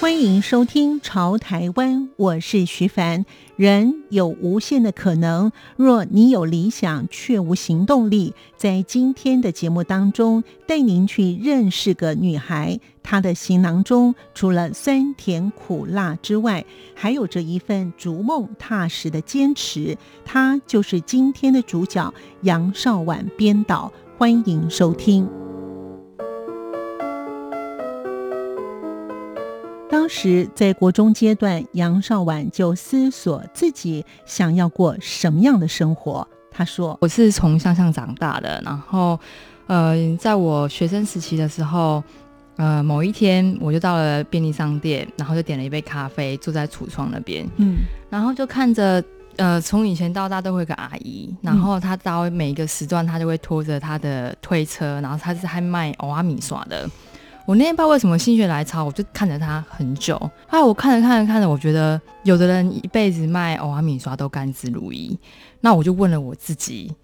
[0.00, 3.26] 欢迎收听《潮台湾》，我是徐凡。
[3.56, 12.80] 人有无限的可能，若你有理想却无行动力，在今天的节目当中，带您去认识个女孩。
[13.02, 19.98] 她的行囊中除了酸甜苦辣之外，还有着一份逐梦踏实的坚持。
[20.24, 23.92] 她就是今天的主角杨绍婉编导。
[24.16, 25.28] 欢迎收听。
[29.90, 36.26] 当时在国中阶段，杨绍婉就思索自己想要过什么样的生活。
[36.48, 39.18] 他说：“我是从乡下长大的，然后，
[39.66, 42.02] 呃，在我学生时期的时候，
[42.56, 49.02] 呃，某一天我就到了便利商店，然后就点了一杯咖啡，坐在橱窗那边，嗯，然后就看着，
[49.36, 56.88] 呃，从以前到大都会有个阿姨，然后她到每一个时段，她就会拖着她的推车，然后她是还卖欧阿米耍的。”
[57.50, 60.16] 我那天不知道为什么心血来潮，我就看着他很久。
[60.46, 65.18] 后来我看着看着看着，我觉得有的人一辈子卖欧阿米刷都甘之如饴，
[65.60, 66.94] 那我就问了我自己，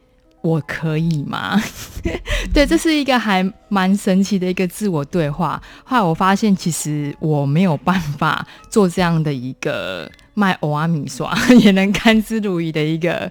[0.42, 1.60] 我可以吗？
[2.54, 5.60] 对，这是一个还蛮神奇的一个自我对话。
[5.82, 13.28] 后来我发现，其实我没有办法做这样的一个卖欧阿米刷 也能甘之如饴的一个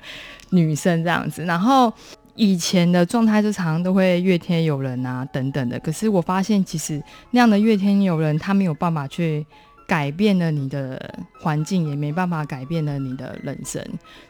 [0.49, 1.45] 女生这样子。
[1.45, 1.93] 然后。
[2.35, 5.79] 以前的状态就常常都会怨天尤人啊，等等的。
[5.79, 9.45] 可是我发现，其实那样的怨天尤人，他没有办法去
[9.87, 13.81] 改变了你的环境，也没办法改变了你的人生。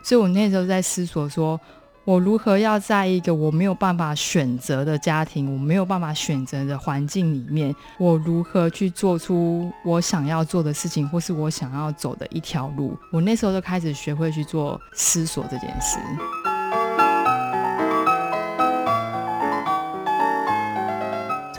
[0.03, 1.59] 所以我那时候在思索说，
[2.03, 12.95] 我如何要在一个我没有办法选择的家庭，我没有办法选择的环境里面，我如何去做出我想要做的事情，或是我想要走的一条路。
[13.11, 15.97] 我那时候就开始学会去做思索这件事。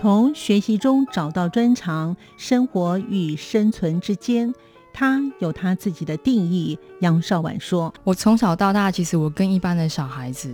[0.06, 4.55] 从学习中找到专长，生活与生存之间，
[4.93, 6.78] 他有他自己的定义。
[7.00, 10.49] 杨少婉说：“我从小到大，其实我跟一般的小孩子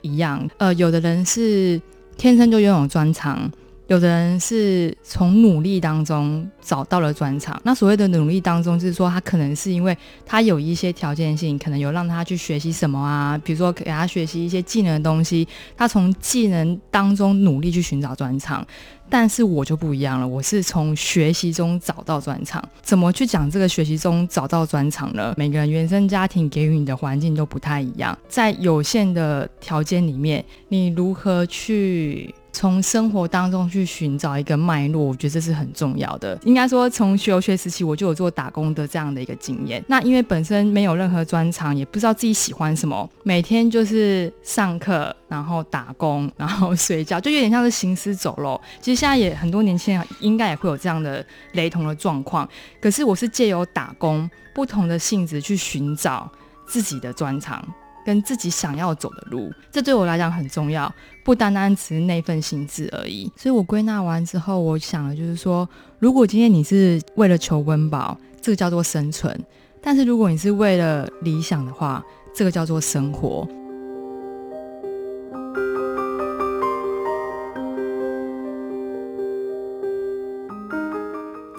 [0.00, 1.80] 一样，呃，有的人是
[2.16, 3.48] 天生就拥有专长。”
[3.88, 7.58] 有的人是从努力当中找到了专长。
[7.64, 18.64] 那所谓的努力当中，就是说他可能是因为他有一些条件性，可能有让他去学习什么啊，比如说给他学习一些技能的东西，他从技能当中努力去寻找专长。
[19.10, 22.62] 但是我就不一样了，我是从学习中找到专长。
[22.82, 25.32] 怎么去讲这个学习中找到专长呢？
[25.34, 32.34] 每个人原生家庭给予你的环境都不太一样，在有限的条件里面，你如何去？
[32.58, 36.36] 从生活当中去寻找一个脉络，我觉得这是很重要的。
[36.42, 39.80] 应该说，从求学时期我就有做打工的这样的一个经验。
[39.86, 48.60] 那因为本身没有任何专长，也不知道自己喜欢什么，每天就是上课，然后打工， 然后睡觉，就有点像是行尸走肉。
[48.80, 52.48] 其实现在也很多年轻人应该也会有这样的雷同的状况。
[52.80, 56.28] 可是我是借由打工不同的性质去寻找
[56.66, 57.64] 自己的专长。
[58.08, 60.90] 跟自己想要走的路，这对我来讲很重要，
[61.22, 63.30] 不单单只是那份心智而已。
[63.36, 69.30] 所以我归纳完之后，我想的就是说，如果今天你是为了求温饱，这个叫做生存；
[69.82, 72.02] 但是如果你是为了理想的话，
[72.34, 73.46] 这个叫做生活。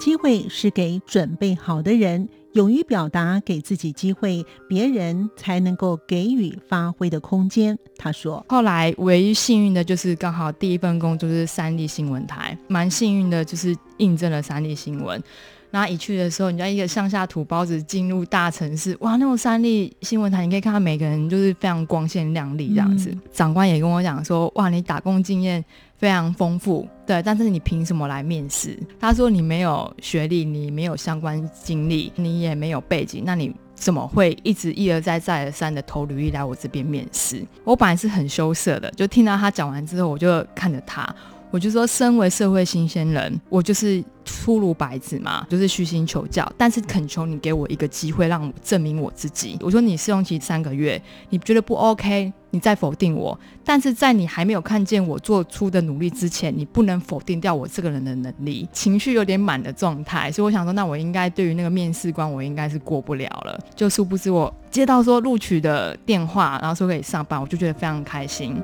[0.00, 2.28] 机会是给准备好的人。
[2.54, 7.78] 勇于表达，给自己机会，别人才能够给予发挥的空间。
[7.96, 15.22] 他说：“后来唯一幸运的就是刚好第一份工作是三立新闻台，蛮幸运的，就是印证了三立新闻。
[15.70, 23.10] 然后一去的时候，你知道一个上下土包子进入大城市，哇，那种三立新闻台，你可以看到每个人就是非常光鲜亮丽这样子。
[23.10, 25.64] 嗯、长官也跟我讲说，哇，你打工经验。”
[26.00, 28.74] 非常丰富，对，但是你凭什么来面试？
[28.98, 37.46] 他说你没有学历，你没有相关经历，你也没有背景，那你怎么会一直一而再再而三的投履历来我这边面试？
[37.64, 41.14] 我本来是很羞涩的，就听到他讲完之后，我就看着他，
[41.50, 49.58] 我就说，身为社会新鲜人，我就是初如白纸嘛，就是虚心求教，但是恳求你给我一个机会，让我证明我自己。
[49.60, 53.36] 我说你试用期三个月，你觉得不 OK，你再否定我。
[53.64, 58.68] 但是在你还没有看见我做出的努力之前，你不能否定掉我这个人的能力。
[58.72, 63.58] 情绪有点满的状态，所以我想说，那我应该对于那个面试官，我应该是过不了了。
[63.74, 68.56] 就殊不知我接到说录取的电话，然后说可以上班，我就觉得非常开心。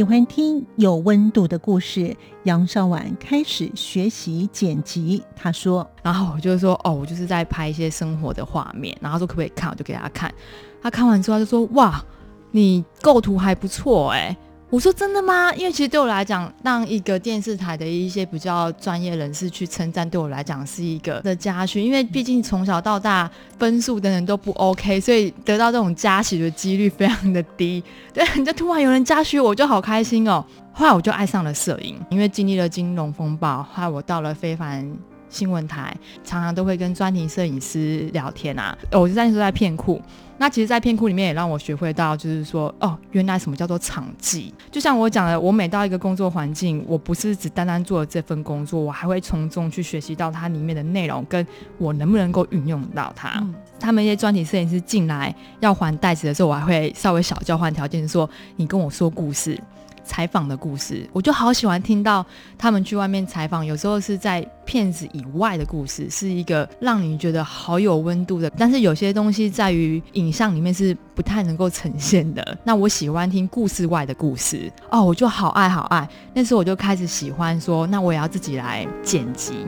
[0.00, 5.22] 喜欢听有温度的故事，杨绍婉开始学习剪辑。
[5.36, 8.96] 他说：“然后我就说，哦，我就是在拍一些生活的画面。
[8.98, 10.32] 然后说可不可以看，我就给他看。
[10.80, 12.02] 他看完之后他就说：哇，
[12.50, 14.34] 你构图还不错哎。”
[14.70, 15.52] 我说真的吗？
[15.56, 21.80] 因为其实对我来讲，让一个电视台的一些比较专业人士去称赞，对我来讲是一个的嘉许。
[21.82, 23.28] 因为毕竟从小到大
[23.58, 27.82] 分数等等都不 OK，所以得到这种嘉许的几率非常的低。
[28.14, 30.44] 对，你就突然有人嘉许，我就好开心哦。
[30.72, 34.88] 后来我就爱上了摄影，因为经历了金融风暴，后来我到了非凡
[35.30, 38.76] 新闻台，常常都会跟专题摄影师聊天啊。
[38.92, 40.02] 我就在那时候在片库。
[40.36, 44.54] 那其实，在片库里面也让我学会到，就是说，哦，原来什么叫做场记。
[44.70, 51.46] 就像我讲的，我每到一个工作环境，我不是只单单做了这份工作，我还会从中去学习到它里面的内容，跟
[51.76, 53.38] 我能不能够运用到它。
[53.42, 59.60] 嗯、他们一些专题摄影师进来要还袋子的时候，我还会稍微小交换条件，说你跟我说故事。
[60.10, 62.26] 采访的故事，我就好喜欢听到
[62.58, 68.50] 他们去外面采访，有时候是在片子以外的故事，是一个让你觉得好有温度的。
[68.58, 72.58] 但是有些东西在于影像里面是不太能够呈现的。
[72.64, 76.08] 那我喜欢听故事外的故事哦，我就好爱好爱。
[76.34, 79.64] 那时候我就开始喜欢说，那我也要自己来剪辑。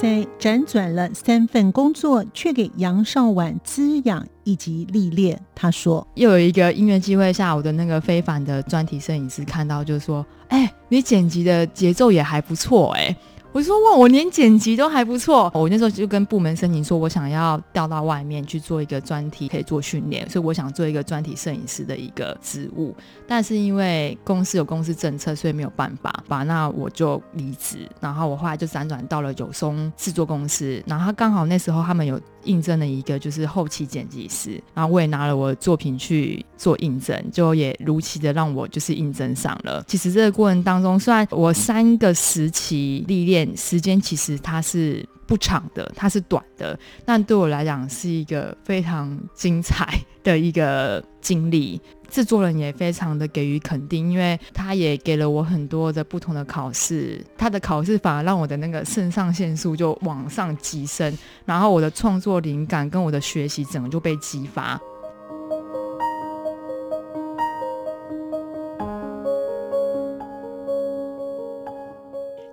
[0.00, 5.38] 在辗转了三份工作，却给杨少婉滋养以及历练。
[5.54, 13.14] 他说：“又有一个音乐机会下，我的那个非凡的专题摄影师看到，就说，哎、你剪辑的节奏也还不错、哎。”
[13.52, 15.50] 我说哇，我连剪辑都还不错。
[15.52, 22.94] 我那时候就跟部门申请说，我想要调到外面去做一个专题，可以做训练，所以我想做一个专题摄影师的一个职务。
[23.26, 26.44] 但是因为公司有公司政策，所以没有办法吧。
[26.44, 30.80] 那我就离职，然后我后来就辗转到了有松制作公司。
[30.86, 39.84] 然后刚好那时候他们有应征了一个就是后期剪辑师，然后我也拿了我的作品去做应征，就也如期的让我就是应征上了。
[39.86, 43.50] 其实这个过程当中，虽然我三个时期历练。
[43.56, 51.80] 时间其实它是不长的，它是短的，但对我来讲是一个非常精彩的一个经历。
[52.08, 64.80] 制作人也非常的给予肯定，因为他也给了我很多的不同的考试，他的考试反而让我的那个肾上腺素就往上提升，然后我的创作灵感跟我的学习整个就被激发。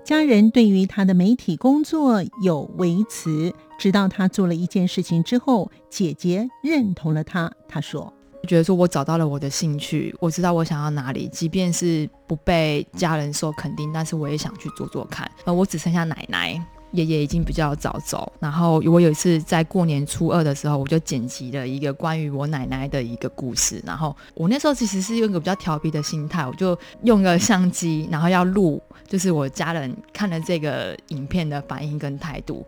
[0.08, 7.52] 家人对于他的媒体工作有维持，直到他做了一件事情之后，姐姐认同了他。
[7.68, 8.14] 他说
[8.48, 15.30] ：“觉得说我找到了我的兴趣，我知道我想要哪里，即便是不被家人所肯定，但是我也想去做做看。
[15.44, 16.66] 而，我只剩下奶奶，
[16.98, 18.32] 爷爷已经比较早走。
[18.40, 23.82] 然后我有一次在过年初二的时候，我就剪辑了一个关于我奶奶的一个故事。
[23.86, 32.66] 然后我那时候其实是用一个比较调皮的心态，我就用个相机，然后要录。”就是我家人看了这个影片的反应跟态度，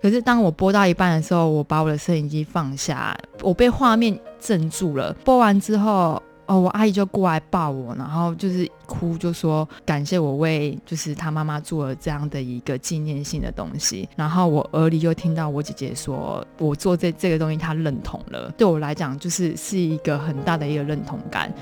[0.00, 5.12] 可是当我播到一半的时候，我把我的摄影机放下，我被画面镇住了。
[5.24, 14.08] 播完之后，哦，我阿姨就过来抱我，然后就是哭，就说感谢我为就是她妈妈做了这样的一个纪念性的东西。
[14.16, 18.52] 然后我耳里就听到我姐姐说，我做这这个东西，她认同了。
[18.56, 21.52] 对我来讲，就是是一个很大的一个认同感。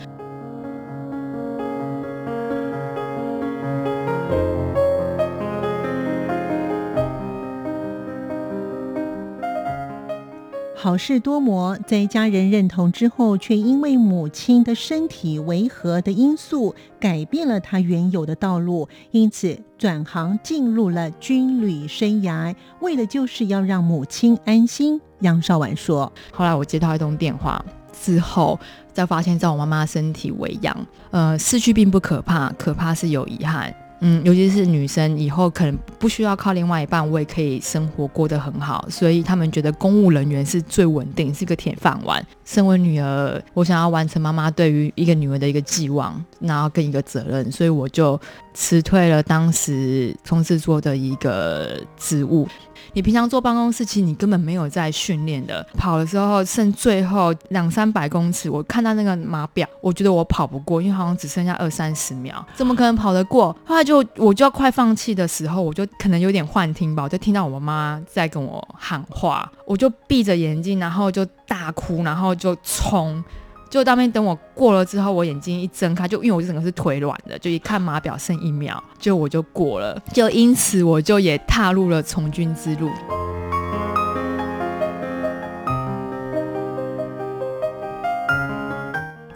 [10.83, 24.99] 好事多磨，在家人认同之后，却因为母亲的身体违和的因素，改变了他原有的道路，因此转行进入了军旅生涯，为的就是要让母亲安心。
[25.19, 28.59] 杨绍婉说：“后来我接到一通电话之后，
[28.95, 30.75] 再发现，在我妈妈身体微恙，
[31.11, 42.25] 呃，失去并不可怕，可怕是有遗憾。”嗯，尤其是女生以后可能不需要靠另外一半，我也可以生活过得很好，所以他们觉得公务人员是最稳定，是个铁饭碗。
[42.45, 48.19] 身为女儿，我想要完成妈妈对于一个女儿的一个寄望，然后跟一个责任，所以我就
[48.55, 52.49] 辞退了当时从事做的一个职务。
[52.93, 55.67] 你平常坐办公室，其实你根本没有在训练的。
[55.77, 63.57] 跑的时候剩最后两三百公尺，我看到那个码表，我觉得我跑不过，因为好像只剩下二三十秒，怎么可能跑得过？
[63.65, 73.23] 后来就我就要快放弃的时候，我就可能有点幻听吧，我就听到我妈在跟我喊话，我就闭着眼睛，然后就大哭，然后就冲。
[73.71, 82.91] 就当面等我过了之后，我眼睛一睁开，就因为我整个是腿软的，就一看码表剩一秒，就我就过了，就因此我就也踏入了从军之路。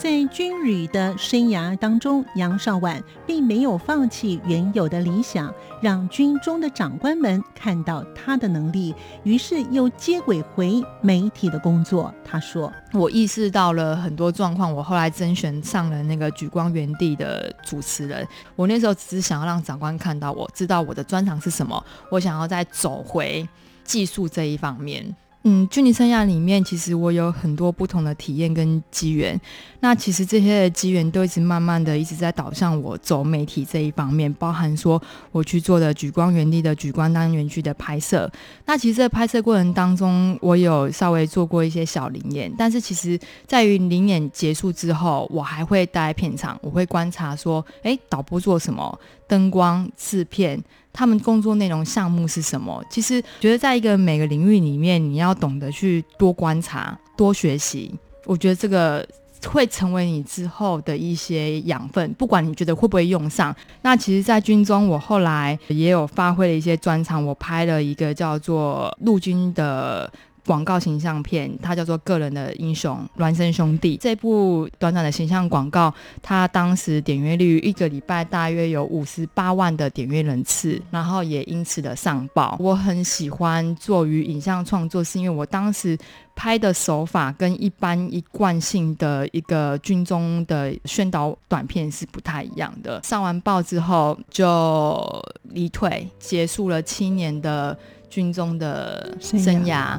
[0.04, 12.14] 在军旅的生涯当中，杨绍婉并没有放弃原有的理想，让军中的长官们看到他的能力，于是又接轨回媒体的工作。
[12.22, 18.28] 他说：“我意识到了很多状况，我后来甄选上了那个举光原地的主持人。
[18.56, 23.48] 我那时候只是想要让长官看到我，知道我的专长是什么，我想要再走回
[23.84, 25.16] 技术这一方面。”
[25.46, 29.38] 嗯，军旅生涯里面，其实我有很多不同的体验跟机缘。
[29.80, 35.00] 那其实这些机缘都一直慢慢的一直在导向我走媒体这一方面，包含说
[35.32, 38.30] 我去做的举光园地的举光单元剧的拍摄。
[38.64, 48.98] 那其实这拍摄过程当中，我有稍微做过一些小临演，但是其实在于临演结束之后，我还会待片场，我会观察说，哎，导播做什么，
[49.28, 50.58] 灯光、制片。
[50.94, 52.82] 他们工作内容项目是什么？
[52.88, 57.92] 其实觉得在一个每个领域里面，你要懂得去多观察、多学习。
[58.24, 59.06] 我觉得这个
[59.46, 63.54] 会成为你之后的一些养分，不管你觉得会不会用上。
[63.82, 70.10] 那其实，在军中，我后来也有发挥了一些专长，我拍了一个叫做陆军的。
[70.46, 82.56] 广告形象片，它叫做《个人的英雄》，孪生兄弟这部短短的形象广告，它当时点阅率一个礼拜大约有五十八万的点阅人次，然后也因此的上报。
[82.60, 85.96] 我很喜欢做于影像创作，是因为我当时
[86.36, 93.00] 拍的手法跟一般一贯性的一个军中的宣导短片是不太一样的。
[93.02, 97.76] 上完报之后就离退，结束了七年的
[98.10, 99.98] 军中的生涯。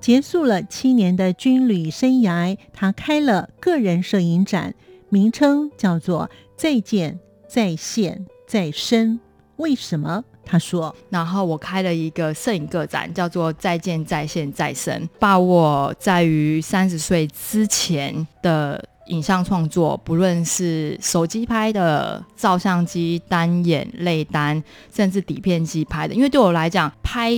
[0.00, 4.74] 结束了七年的军旅生涯，他开了个人摄影展，
[5.10, 9.20] 名称叫做“再见、再现、再生”。
[9.56, 10.24] 为什么？
[10.42, 24.60] 他说：“然后我开了一个摄影个展，叫做‘再见、再现、再生’，把我在于三十岁之前的影像创作，不论是手机拍的、照相机单眼、类单，
[24.92, 27.30] 甚至底片机拍的，因为对我来讲，拍。”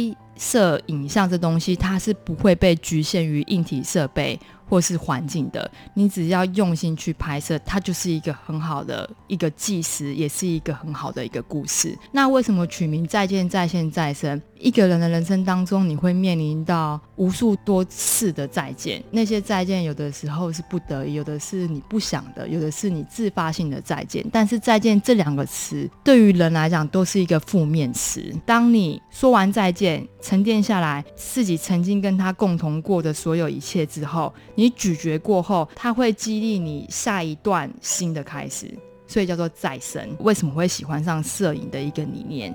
[0.42, 4.36] 摄影像这东西，它是不会被局限于硬体设备
[4.68, 5.70] 或是环境的。
[5.94, 11.96] 你只要用心去拍摄，它就是一个很好的一个纪实，也是一个很好的一个故事。
[12.12, 14.40] 那为什么取名“再见、再现、再生”？
[14.58, 19.02] 一个人的人生当中，你会面临到无数多次的再见。
[19.10, 24.24] 那些再见，有的时候是不得已，有的是你不想的，有的是你自发性的再见。
[24.32, 28.32] 但是“再见”这两个词，对于人来讲都是一个负面词。
[28.46, 38.72] 当你说完再见，沉淀下来自己曾经跟他共同过的所有一切之后，你咀嚼过后，它会激励你下一段新的开始，
[39.06, 40.14] 所以叫做再生。
[40.20, 42.54] 为什么会喜欢上摄影的一个理念？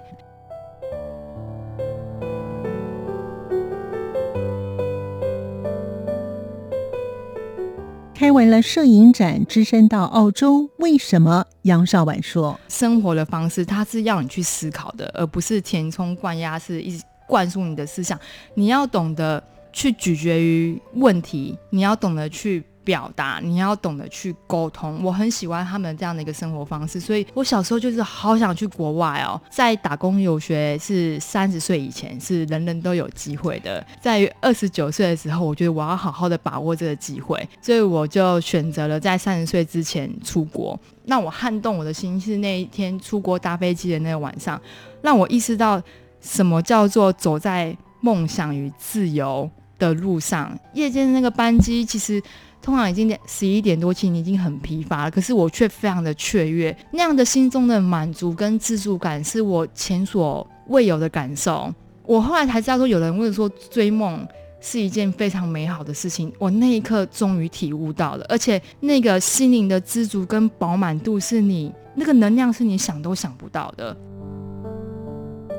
[8.14, 11.46] 开完了摄影展，只身到澳洲，为什么？
[11.62, 18.20] 杨少婉说：“生活的方式，它是要你去思考的，而不是填充灌压式一直灌输你的思想。
[18.56, 25.04] 你要懂得去咀嚼于问题，你要懂得去。”表达，你要懂得去沟通。
[25.04, 29.38] 我很喜欢他们这样的一个生活方式，所以我小时候就是好想去国外哦。
[29.50, 40.80] 在打工游学是三十岁以前是人人都有机会的，在二十九岁的时候，我觉得我要好好的把握这个机会，所以我就选择了在三十岁之前出国。
[41.04, 44.62] 那我撼动我的心是那一天出国搭飞机的那个晚上，
[45.02, 45.84] 让我意识到
[46.22, 49.50] 什么叫做走在梦想与自由
[49.80, 50.58] 的路上。
[50.74, 52.22] 夜间的那个班机其实。
[52.60, 61.74] 通常已经十一点多，其实你已经很疲乏了，可是我却非常的雀跃，那样的心中的满足跟自助感是我前所未有的感受。
[62.04, 64.28] 我后来才知道说，有人问说追梦
[64.60, 66.34] 是一件非常美好的事情。
[66.38, 73.96] 我那一刻终于体悟到了，而且那个心灵的知足跟饱满度，是你那个能量是你想都想不到的。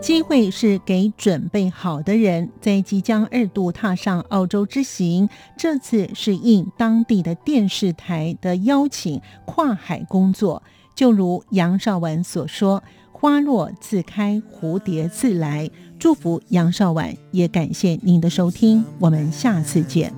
[0.00, 10.62] 机会是给准备好的人，在即将二度踏上澳洲之行，这次是应当地的电视台的邀请跨海工作。
[10.94, 20.12] 就如杨绍婉所说：“花落自开，蝴蝶自来。”祝福杨绍婉，也感谢您的收听，我们下次见。